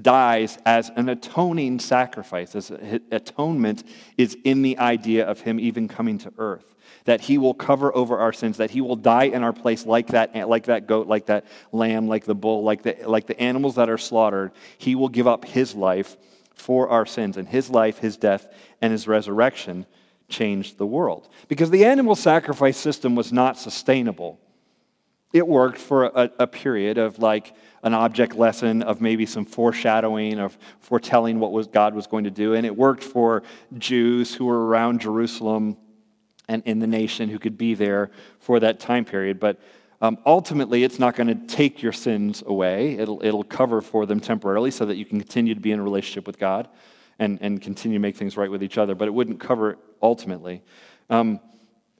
[0.00, 2.54] dies as an atoning sacrifice.
[2.54, 2.70] As
[3.10, 3.84] atonement
[4.16, 6.74] is in the idea of him even coming to earth.
[7.04, 10.08] That he will cover over our sins, that he will die in our place like
[10.08, 13.76] that, like that goat, like that lamb, like the bull, like the, like the animals
[13.76, 14.52] that are slaughtered.
[14.78, 16.16] He will give up his life
[16.54, 17.36] for our sins.
[17.36, 18.46] And his life, his death,
[18.82, 19.86] and his resurrection
[20.28, 21.28] changed the world.
[21.48, 24.38] Because the animal sacrifice system was not sustainable.
[25.32, 30.38] It worked for a, a period of like an object lesson of maybe some foreshadowing
[30.38, 32.54] of foretelling what was God was going to do.
[32.54, 33.42] And it worked for
[33.78, 35.76] Jews who were around Jerusalem
[36.48, 39.40] and in the nation who could be there for that time period.
[39.40, 39.60] But
[40.02, 42.96] um, ultimately, it's not going to take your sins away.
[42.96, 45.82] It'll, it'll cover for them temporarily so that you can continue to be in a
[45.82, 46.68] relationship with God
[47.18, 48.94] and, and continue to make things right with each other.
[48.94, 50.62] But it wouldn't cover it ultimately.
[51.10, 51.38] Um,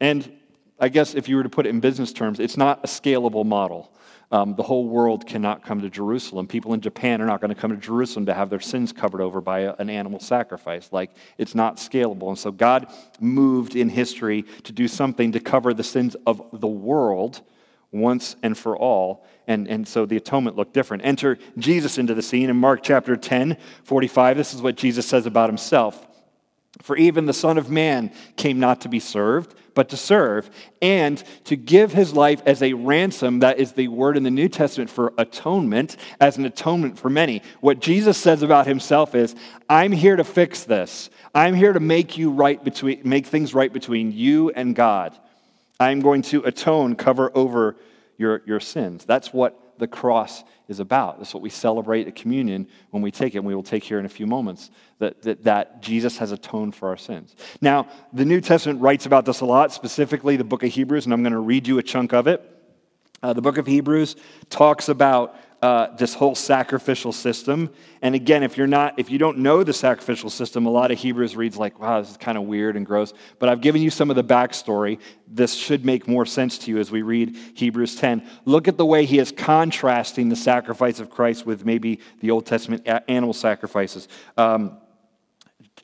[0.01, 0.33] and
[0.79, 3.45] I guess if you were to put it in business terms, it's not a scalable
[3.45, 3.93] model.
[4.33, 6.47] Um, the whole world cannot come to Jerusalem.
[6.47, 9.21] People in Japan are not going to come to Jerusalem to have their sins covered
[9.21, 10.89] over by a, an animal sacrifice.
[10.93, 12.29] Like, it's not scalable.
[12.29, 12.87] And so, God
[13.19, 17.43] moved in history to do something to cover the sins of the world
[17.93, 19.27] once and for all.
[19.47, 21.05] And, and so the atonement looked different.
[21.05, 24.37] Enter Jesus into the scene in Mark chapter 10, 45.
[24.37, 26.07] This is what Jesus says about himself.
[26.83, 30.51] For even the Son of Man came not to be served but to serve,
[30.83, 33.41] and to give his life as a ransom.
[33.41, 37.43] That is the word in the New Testament for atonement, as an atonement for many.
[37.61, 39.35] What Jesus says about himself is,
[39.69, 41.11] I'm here to fix this.
[41.35, 45.17] I'm here to make you right between, make things right between you and God.
[45.79, 47.77] I'm going to atone, cover over
[48.19, 49.05] your, your sins.
[49.05, 51.19] That's what the cross is about.
[51.19, 53.99] That's what we celebrate at communion when we take it, and we will take here
[53.99, 57.35] in a few moments, that, that, that, Jesus has atoned for our sins.
[57.61, 61.13] Now, the New Testament writes about this a lot, specifically the book of Hebrews, and
[61.13, 62.41] I'm going to read you a chunk of it.
[63.23, 64.17] Uh, the book of Hebrews
[64.49, 67.69] talks about uh, this whole sacrificial system.
[68.01, 70.99] And again, if you're not, if you don't know the sacrificial system, a lot of
[70.99, 73.13] Hebrews reads like, wow, this is kind of weird and gross.
[73.39, 74.99] But I've given you some of the backstory.
[75.29, 78.27] This should make more sense to you as we read Hebrews 10.
[78.47, 82.47] Look at the way he is contrasting the sacrifice of Christ with maybe the Old
[82.47, 84.09] Testament animal sacrifices.
[84.39, 84.79] Um,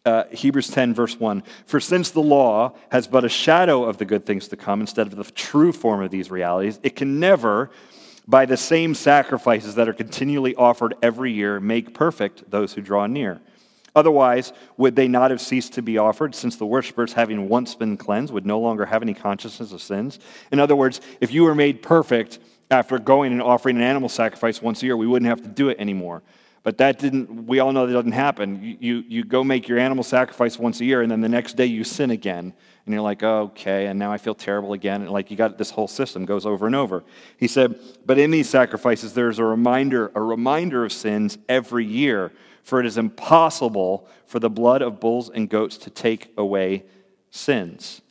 [0.07, 4.05] uh, Hebrews 10, verse 1 For since the law has but a shadow of the
[4.05, 7.71] good things to come instead of the true form of these realities, it can never
[8.29, 13.07] by the same sacrifices that are continually offered every year, make perfect those who draw
[13.07, 13.41] near.
[13.95, 17.97] Otherwise, would they not have ceased to be offered, since the worshippers, having once been
[17.97, 20.19] cleansed, would no longer have any consciousness of sins?
[20.53, 22.39] In other words, if you were made perfect
[22.71, 25.71] after going and offering an animal sacrifice once a year, we wouldn't have to do
[25.71, 26.23] it anymore.
[26.67, 28.61] But that didn't, we all know that doesn't happen.
[28.61, 31.55] You, you, you go make your animal sacrifice once a year, and then the next
[31.55, 32.53] day you sin again.
[32.85, 35.03] And you're like, oh, okay, and now I feel terrible again.
[35.03, 37.05] And like you got this whole system goes over and over.
[37.37, 42.33] He said, but in these sacrifices, there's a reminder, a reminder of sins every year.
[42.65, 46.83] For it is impossible for the blood of bulls and goats to take away
[47.31, 48.03] sins.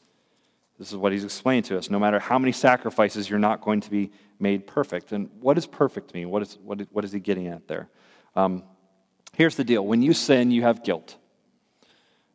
[0.80, 1.89] This is what he's explained to us.
[1.89, 5.12] No matter how many sacrifices, you're not going to be made perfect.
[5.12, 6.30] And what does perfect mean?
[6.30, 7.89] What is, what is, what is he getting at there?
[8.36, 8.63] Um,
[9.34, 11.15] here's the deal when you sin, you have guilt.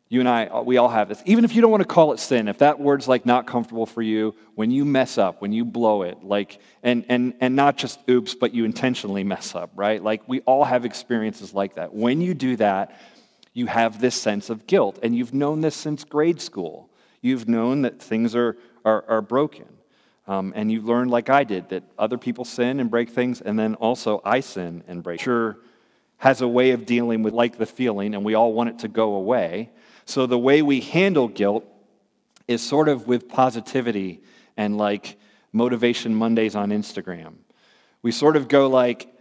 [0.09, 1.23] You and I, we all have this.
[1.25, 3.85] Even if you don't want to call it sin, if that word's like not comfortable
[3.85, 7.77] for you, when you mess up, when you blow it, like, and, and, and not
[7.77, 10.03] just oops, but you intentionally mess up, right?
[10.03, 11.93] Like, we all have experiences like that.
[11.93, 12.99] When you do that,
[13.53, 14.99] you have this sense of guilt.
[15.01, 16.89] And you've known this since grade school.
[17.21, 19.67] You've known that things are, are, are broken.
[20.27, 23.57] Um, and you've learned, like I did, that other people sin and break things, and
[23.57, 25.21] then also I sin and break.
[25.21, 25.57] Sure,
[26.21, 28.87] has a way of dealing with like the feeling, and we all want it to
[28.87, 29.71] go away.
[30.05, 31.65] So the way we handle guilt
[32.47, 34.21] is sort of with positivity
[34.55, 35.17] and like
[35.51, 37.33] motivation Mondays on Instagram.
[38.03, 39.11] We sort of go like,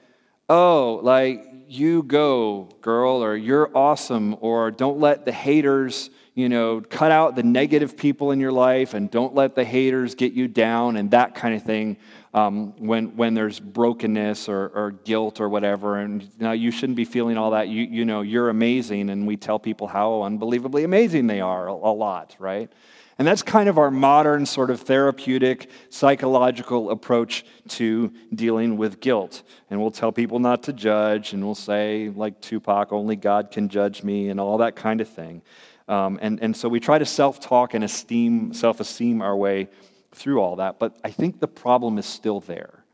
[0.51, 6.81] oh, like you go, girl, or you're awesome, or don't let the haters, you know,
[6.81, 10.49] cut out the negative people in your life and don't let the haters get you
[10.49, 11.99] down and that kind of thing
[12.33, 15.99] um, when, when there's brokenness or, or guilt or whatever.
[15.99, 17.69] And now you shouldn't be feeling all that.
[17.69, 19.11] You, you know, you're amazing.
[19.11, 22.73] And we tell people how unbelievably amazing they are a, a lot, right?
[23.21, 29.43] And that's kind of our modern sort of therapeutic, psychological approach to dealing with guilt.
[29.69, 33.69] And we'll tell people not to judge, and we'll say, like Tupac, only God can
[33.69, 35.43] judge me, and all that kind of thing.
[35.91, 39.69] Um, and, and so we try to self talk and esteem, self esteem our way
[40.13, 40.79] through all that.
[40.79, 42.85] But I think the problem is still there.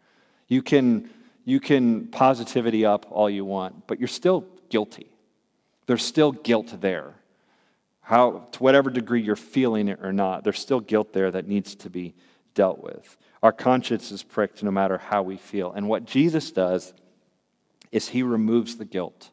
[0.48, 1.11] You can,
[1.44, 5.11] you can positivity up all you want, but you're still guilty.
[5.87, 7.14] There's still guilt there
[8.06, 11.74] how, to whatever degree you're feeling it or not, there's still guilt there that needs
[11.74, 12.14] to be
[12.54, 13.16] dealt with.
[13.42, 15.72] Our conscience is pricked no matter how we feel.
[15.72, 16.94] And what Jesus does
[17.90, 19.30] is he removes the guilt.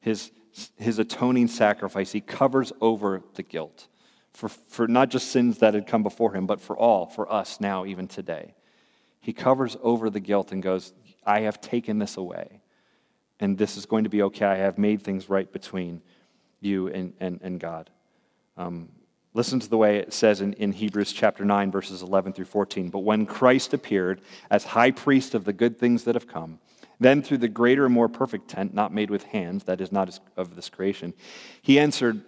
[0.00, 0.32] His,
[0.76, 3.88] his atoning sacrifice, he covers over the guilt
[4.34, 7.60] for, for not just sins that had come before him, but for all, for us
[7.60, 8.54] now, even today.
[9.20, 10.92] He covers over the guilt and goes,
[11.24, 12.60] I have taken this away.
[13.40, 14.46] And this is going to be okay.
[14.46, 16.02] I have made things right between
[16.60, 17.90] you and, and, and God.
[18.56, 18.88] Um,
[19.32, 22.90] listen to the way it says in, in Hebrews chapter 9, verses 11 through 14.
[22.90, 26.58] But when Christ appeared as high priest of the good things that have come,
[27.00, 30.18] then through the greater and more perfect tent, not made with hands, that is not
[30.36, 31.14] of this creation,
[31.62, 32.22] he answered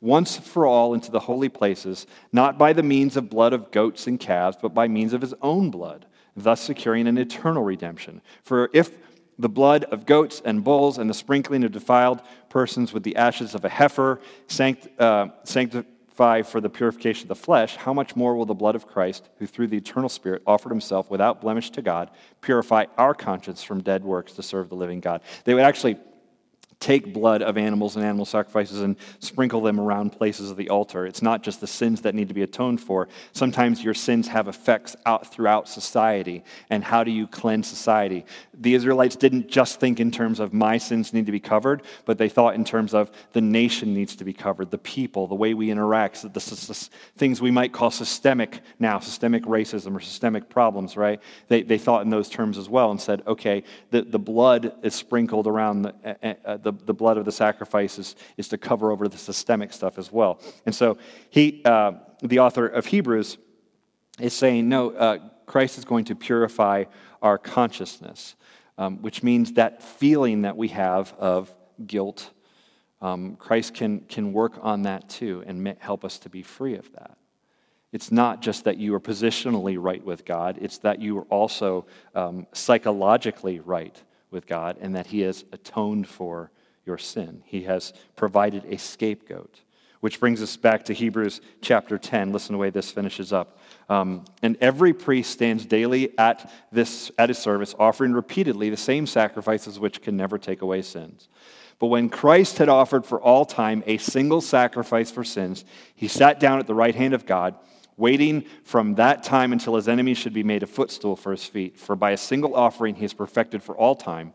[0.00, 4.06] once for all into the holy places, not by the means of blood of goats
[4.06, 6.06] and calves, but by means of his own blood,
[6.36, 8.20] thus securing an eternal redemption.
[8.42, 8.90] For if
[9.38, 13.54] the blood of goats and bulls and the sprinkling of defiled persons with the ashes
[13.54, 15.28] of a heifer sanct, uh,
[16.42, 19.46] for the purification of the flesh, how much more will the blood of Christ, who
[19.46, 24.04] through the eternal Spirit offered himself without blemish to God, purify our conscience from dead
[24.04, 25.20] works to serve the living God?
[25.44, 25.96] They would actually
[26.82, 31.06] take blood of animals and animal sacrifices and sprinkle them around places of the altar.
[31.06, 33.08] It's not just the sins that need to be atoned for.
[33.32, 36.42] Sometimes your sins have effects out throughout society.
[36.70, 38.26] And how do you cleanse society?
[38.52, 42.18] The Israelites didn't just think in terms of my sins need to be covered, but
[42.18, 45.54] they thought in terms of the nation needs to be covered, the people, the way
[45.54, 50.48] we interact, the, the, the things we might call systemic now, systemic racism or systemic
[50.48, 51.20] problems, right?
[51.46, 54.94] They, they thought in those terms as well and said, okay, the, the blood is
[54.96, 59.08] sprinkled around the, uh, uh, the the, blood of the sacrifices is to cover over
[59.08, 60.40] the systemic stuff as well.
[60.66, 60.98] And so
[61.30, 63.38] he, uh, the author of Hebrews,
[64.20, 66.84] is saying, no, uh, Christ is going to purify
[67.22, 68.36] our consciousness,
[68.78, 71.52] um, which means that feeling that we have of
[71.86, 72.30] guilt.
[73.00, 76.90] Um, Christ can, can work on that too and help us to be free of
[76.92, 77.16] that.
[77.92, 81.86] It's not just that you are positionally right with God, it's that you are also
[82.14, 86.50] um, psychologically right with God and that He has atoned for
[86.84, 87.42] your sin.
[87.46, 89.60] He has provided a scapegoat.
[90.00, 92.32] Which brings us back to Hebrews chapter 10.
[92.32, 93.58] Listen to the way this finishes up.
[93.88, 99.06] Um, and every priest stands daily at, this, at his service, offering repeatedly the same
[99.06, 101.28] sacrifices which can never take away sins.
[101.78, 105.64] But when Christ had offered for all time a single sacrifice for sins,
[105.94, 107.54] he sat down at the right hand of God,
[107.96, 111.78] waiting from that time until his enemies should be made a footstool for his feet.
[111.78, 114.34] For by a single offering he has perfected for all time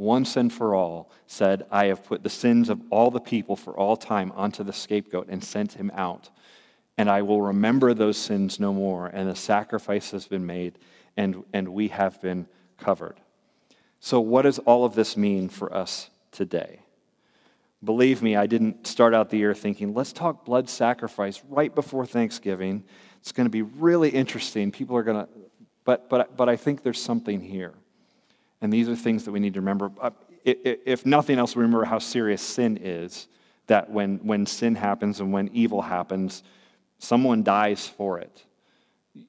[0.00, 3.76] once and for all said, I have put the sins of all the people for
[3.76, 6.30] all time onto the scapegoat and sent him out.
[6.96, 9.06] And I will remember those sins no more.
[9.06, 10.78] And the sacrifice has been made,
[11.16, 13.20] and, and we have been covered.
[14.00, 16.80] So, what does all of this mean for us today?
[17.84, 22.06] Believe me, I didn't start out the year thinking, let's talk blood sacrifice right before
[22.06, 22.84] Thanksgiving.
[23.20, 24.72] It's going to be really interesting.
[24.72, 25.32] People are going to,
[25.84, 27.74] but, but, but I think there's something here.
[28.60, 29.90] And these are things that we need to remember.
[30.00, 30.10] Uh,
[30.44, 33.28] if nothing else, remember how serious sin is.
[33.66, 36.42] That when, when sin happens and when evil happens,
[36.98, 38.44] someone dies for it.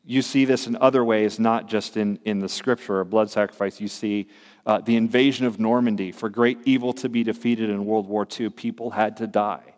[0.03, 3.79] You see this in other ways, not just in, in the scripture or blood sacrifice.
[3.79, 4.29] You see
[4.65, 6.11] uh, the invasion of Normandy.
[6.11, 9.73] For great evil to be defeated in World War II, people had to die.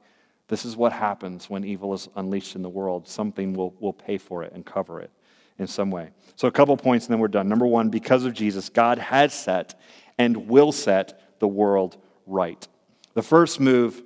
[0.47, 3.07] This is what happens when evil is unleashed in the world.
[3.07, 5.11] Something will, will pay for it and cover it
[5.59, 6.09] in some way.
[6.35, 7.47] So, a couple points and then we're done.
[7.47, 9.79] Number one, because of Jesus, God has set
[10.17, 12.67] and will set the world right.
[13.13, 14.01] The first move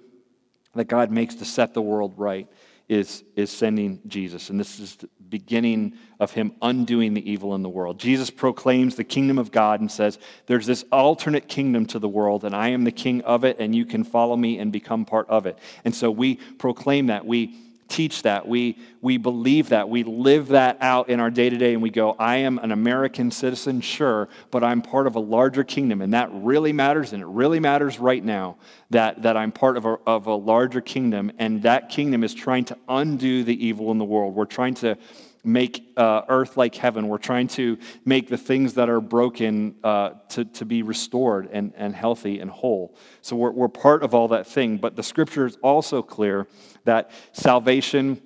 [0.76, 2.48] that God makes to set the world right
[2.88, 4.50] is, is sending Jesus.
[4.50, 8.00] And this is the beginning of him undoing the evil in the world.
[8.00, 12.46] Jesus proclaims the kingdom of God and says, There's this alternate kingdom to the world,
[12.46, 15.28] and I am the king of it, and you can follow me and become part
[15.30, 15.58] of it.
[15.84, 17.26] And so we proclaim that.
[17.26, 17.56] We
[17.88, 18.48] teach that.
[18.48, 19.90] We, we believe that.
[19.90, 22.72] We live that out in our day to day, and we go, I am an
[22.72, 27.22] American citizen, sure, but I'm part of a larger kingdom, and that really matters, and
[27.22, 28.58] it really matters right now
[28.90, 32.66] that, that I'm part of a, of a larger kingdom, and that kingdom is trying
[32.66, 34.36] to undo the evil in the world.
[34.36, 34.98] We're trying to
[35.44, 37.08] make uh, earth like heaven.
[37.08, 41.74] We're trying to make the things that are broken uh, to, to be restored and,
[41.78, 42.96] and healthy and whole.
[43.22, 44.78] So we're, we're part of all that thing.
[44.78, 46.48] But the scripture is also clear
[46.84, 48.22] that salvation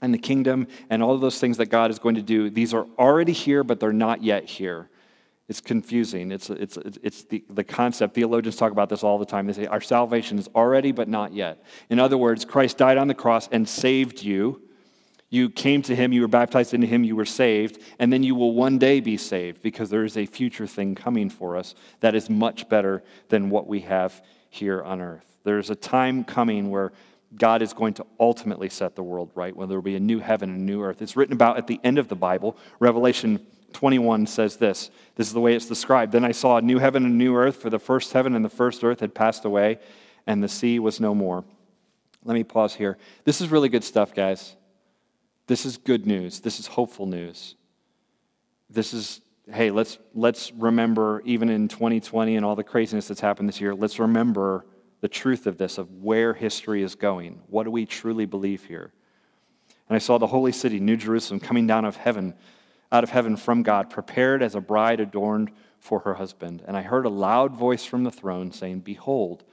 [0.00, 2.72] and the kingdom and all of those things that God is going to do, these
[2.72, 4.88] are already here, but they're not yet here.
[5.48, 6.30] It's confusing.
[6.30, 8.14] It's, it's, it's the, the concept.
[8.14, 9.46] Theologians talk about this all the time.
[9.46, 11.64] They say, Our salvation is already, but not yet.
[11.88, 14.67] In other words, Christ died on the cross and saved you
[15.30, 18.34] you came to him, you were baptized into him, you were saved, and then you
[18.34, 22.14] will one day be saved because there is a future thing coming for us that
[22.14, 25.24] is much better than what we have here on earth.
[25.44, 26.92] There's a time coming where
[27.36, 30.18] God is going to ultimately set the world right, when there will be a new
[30.18, 31.02] heaven and a new earth.
[31.02, 32.56] It's written about at the end of the Bible.
[32.80, 34.90] Revelation 21 says this.
[35.16, 36.12] This is the way it's described.
[36.12, 38.42] Then I saw a new heaven and a new earth, for the first heaven and
[38.42, 39.78] the first earth had passed away,
[40.26, 41.44] and the sea was no more.
[42.24, 42.96] Let me pause here.
[43.24, 44.54] This is really good stuff, guys.
[45.48, 46.40] This is good news.
[46.40, 47.56] This is hopeful news.
[48.68, 53.48] This is, hey, let's, let's remember, even in 2020 and all the craziness that's happened
[53.48, 54.66] this year, let's remember
[55.00, 57.40] the truth of this, of where history is going.
[57.48, 58.92] What do we truly believe here?
[59.88, 62.34] And I saw the holy city, New Jerusalem, coming down of heaven,
[62.92, 66.62] out of heaven from God, prepared as a bride adorned for her husband.
[66.66, 69.44] And I heard a loud voice from the throne saying, Behold,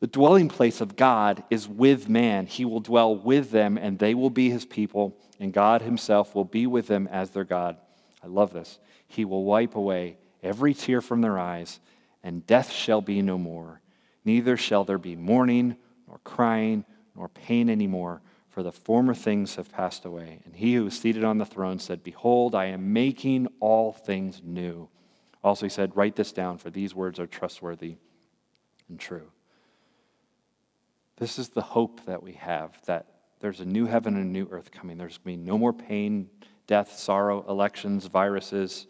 [0.00, 2.46] the dwelling place of God is with man.
[2.46, 6.44] He will dwell with them, and they will be his people, and God himself will
[6.44, 7.78] be with them as their God.
[8.22, 8.78] I love this.
[9.08, 11.80] He will wipe away every tear from their eyes,
[12.22, 13.80] and death shall be no more.
[14.24, 19.72] Neither shall there be mourning, nor crying, nor pain anymore, for the former things have
[19.72, 20.40] passed away.
[20.44, 24.42] And he who is seated on the throne said, Behold, I am making all things
[24.44, 24.88] new.
[25.42, 27.96] Also, he said, Write this down, for these words are trustworthy
[28.88, 29.30] and true.
[31.16, 33.06] This is the hope that we have that
[33.40, 34.98] there's a new heaven and a new earth coming.
[34.98, 36.28] There's going to be no more pain,
[36.66, 38.86] death, sorrow, elections, viruses,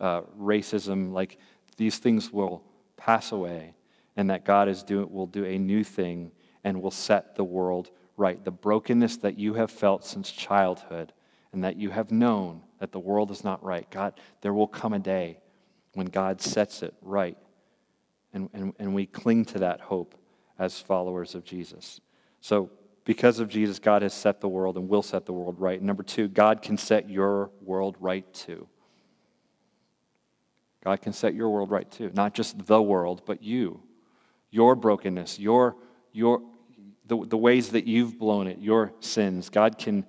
[0.00, 1.12] uh, racism.
[1.12, 1.38] Like
[1.76, 2.62] these things will
[2.96, 3.74] pass away,
[4.16, 6.32] and that God is do, will do a new thing
[6.64, 8.44] and will set the world right.
[8.44, 11.12] The brokenness that you have felt since childhood
[11.52, 14.92] and that you have known that the world is not right, God, there will come
[14.92, 15.38] a day
[15.94, 17.36] when God sets it right.
[18.32, 20.14] And, and, and we cling to that hope
[20.60, 22.00] as followers of Jesus.
[22.42, 22.70] So,
[23.04, 25.80] because of Jesus, God has set the world and will set the world right.
[25.82, 28.68] number two, God can set your world right too.
[30.84, 32.10] God can set your world right too.
[32.14, 33.82] Not just the world, but you.
[34.50, 35.76] Your brokenness, your,
[36.12, 36.42] your,
[37.06, 39.48] the, the ways that you've blown it, your sins.
[39.48, 40.04] God can,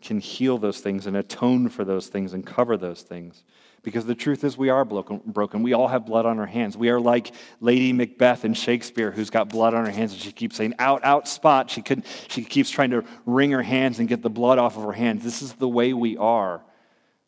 [0.00, 3.44] can heal those things and atone for those things and cover those things.
[3.88, 5.62] Because the truth is, we are broken.
[5.62, 6.76] We all have blood on our hands.
[6.76, 10.30] We are like Lady Macbeth in Shakespeare, who's got blood on her hands, and she
[10.30, 11.70] keeps saying, out, out, spot.
[11.70, 14.82] She, could, she keeps trying to wring her hands and get the blood off of
[14.82, 15.24] her hands.
[15.24, 16.62] This is the way we are.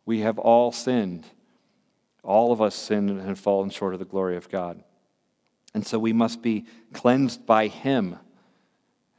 [0.05, 1.25] We have all sinned.
[2.23, 4.85] All of us sinned and have fallen short of the glory of God.
[5.73, 8.19] And so we must be cleansed by Him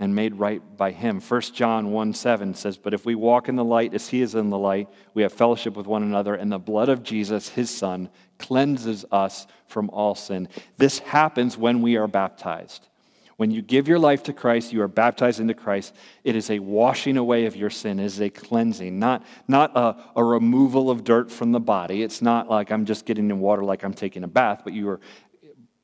[0.02, 1.22] and made right by him.
[1.22, 4.34] 1 John 1 7 says, But if we walk in the light as he is
[4.34, 7.70] in the light, we have fellowship with one another, and the blood of Jesus, his
[7.70, 8.10] son,
[8.40, 10.50] cleanses us from all sin.
[10.78, 12.88] This happens when we are baptized.
[13.38, 15.96] When you give your life to Christ, you are baptized into Christ.
[16.24, 18.00] It is a washing away of your sin.
[18.00, 22.02] It is a cleansing, not, not a, a removal of dirt from the body.
[22.02, 24.90] It's not like I'm just getting in water like I'm taking a bath, but you
[24.90, 25.00] are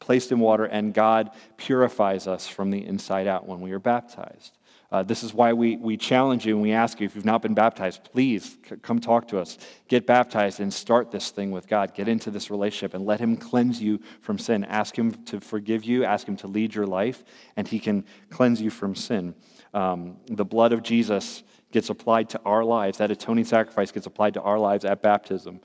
[0.07, 4.57] placed in water, and God purifies us from the inside out when we are baptized.
[4.89, 7.41] Uh, this is why we, we challenge you and we ask you if you've not
[7.41, 9.57] been baptized, please c- come talk to us.
[9.89, 11.93] Get baptized and start this thing with God.
[11.93, 14.63] Get into this relationship and let Him cleanse you from sin.
[14.63, 17.25] Ask Him to forgive you, ask Him to lead your life,
[17.57, 19.35] and He can cleanse you from sin.
[19.73, 21.43] Um, the blood of Jesus
[21.73, 25.59] gets applied to our lives, that atoning sacrifice gets applied to our lives at baptism.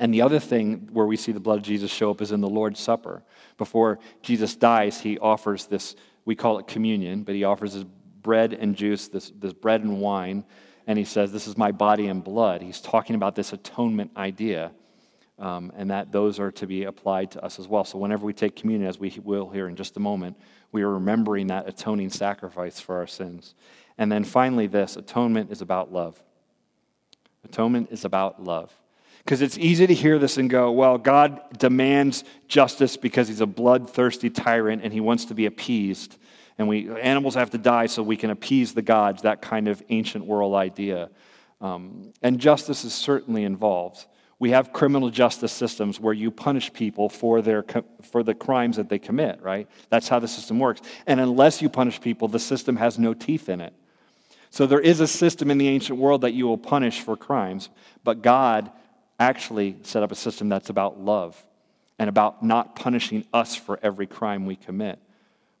[0.00, 2.40] And the other thing where we see the blood of Jesus show up is in
[2.40, 3.22] the Lord's Supper.
[3.58, 8.52] Before Jesus dies, he offers this, we call it communion, but he offers his bread
[8.54, 10.44] and juice, this, this bread and wine,
[10.86, 12.60] and he says, This is my body and blood.
[12.60, 14.72] He's talking about this atonement idea,
[15.38, 17.84] um, and that those are to be applied to us as well.
[17.84, 20.36] So whenever we take communion, as we will here in just a moment,
[20.72, 23.54] we are remembering that atoning sacrifice for our sins.
[23.96, 26.20] And then finally, this atonement is about love.
[27.44, 28.72] Atonement is about love.
[29.24, 33.46] Because it's easy to hear this and go, well, God demands justice because he's a
[33.46, 36.18] bloodthirsty tyrant and he wants to be appeased.
[36.58, 39.82] And we, animals have to die so we can appease the gods, that kind of
[39.88, 41.10] ancient world idea.
[41.60, 44.04] Um, and justice is certainly involved.
[44.38, 47.64] We have criminal justice systems where you punish people for, their,
[48.02, 49.68] for the crimes that they commit, right?
[49.88, 50.82] That's how the system works.
[51.06, 53.72] And unless you punish people, the system has no teeth in it.
[54.50, 57.70] So there is a system in the ancient world that you will punish for crimes,
[58.04, 58.70] but God
[59.18, 61.42] actually set up a system that's about love
[61.98, 64.98] and about not punishing us for every crime we commit,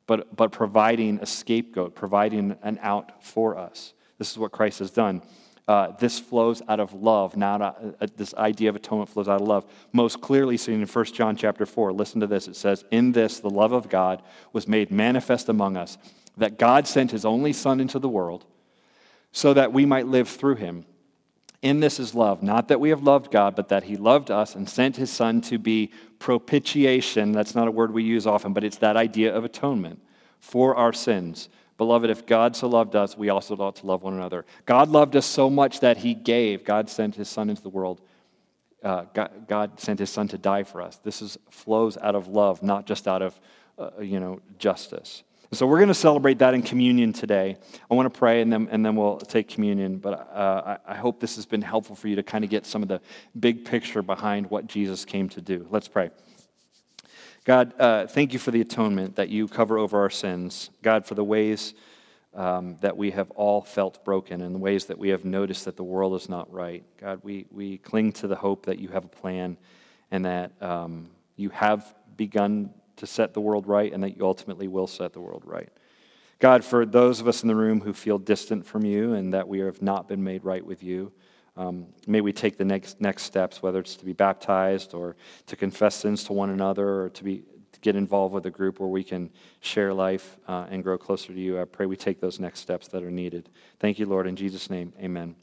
[0.06, 3.92] but, but providing a scapegoat, providing an out for us.
[4.18, 5.22] This is what Christ has done.
[5.66, 9.40] Uh, this flows out of love, not a, a, this idea of atonement flows out
[9.40, 9.64] of love.
[9.92, 11.92] Most clearly seen in 1 John chapter 4.
[11.92, 12.48] Listen to this.
[12.48, 15.96] It says, In this, the love of God was made manifest among us,
[16.36, 18.44] that God sent his only Son into the world
[19.32, 20.84] so that we might live through him.
[21.64, 24.54] In this is love, not that we have loved God, but that he loved us
[24.54, 27.32] and sent his Son to be propitiation.
[27.32, 29.98] That's not a word we use often, but it's that idea of atonement
[30.40, 31.48] for our sins.
[31.78, 34.44] Beloved, if God so loved us, we also ought to love one another.
[34.66, 36.66] God loved us so much that he gave.
[36.66, 38.02] God sent his Son into the world.
[38.82, 40.98] Uh, God, God, sent his Son to die for us.
[40.98, 43.40] This is, flows out of love, not just out of
[43.78, 45.22] uh, you know, justice.
[45.54, 47.56] So we're going to celebrate that in communion today.
[47.88, 49.98] I want to pray and then, and then we'll take communion.
[49.98, 52.66] But uh, I, I hope this has been helpful for you to kind of get
[52.66, 53.00] some of the
[53.38, 55.66] big picture behind what Jesus came to do.
[55.70, 56.10] Let's pray.
[57.44, 60.70] God, uh, thank you for the atonement that you cover over our sins.
[60.82, 61.74] God, for the ways
[62.34, 65.76] um, that we have all felt broken and the ways that we have noticed that
[65.76, 66.82] the world is not right.
[67.00, 69.56] God, we, we cling to the hope that you have a plan
[70.10, 74.68] and that um, you have begun to set the world right and that you ultimately
[74.68, 75.70] will set the world right.
[76.38, 79.48] God, for those of us in the room who feel distant from you and that
[79.48, 81.12] we have not been made right with you,
[81.56, 85.16] um, may we take the next, next steps, whether it's to be baptized or
[85.46, 88.80] to confess sins to one another or to, be, to get involved with a group
[88.80, 89.30] where we can
[89.60, 91.60] share life uh, and grow closer to you.
[91.60, 93.50] I pray we take those next steps that are needed.
[93.78, 94.26] Thank you, Lord.
[94.26, 95.36] In Jesus' name, amen.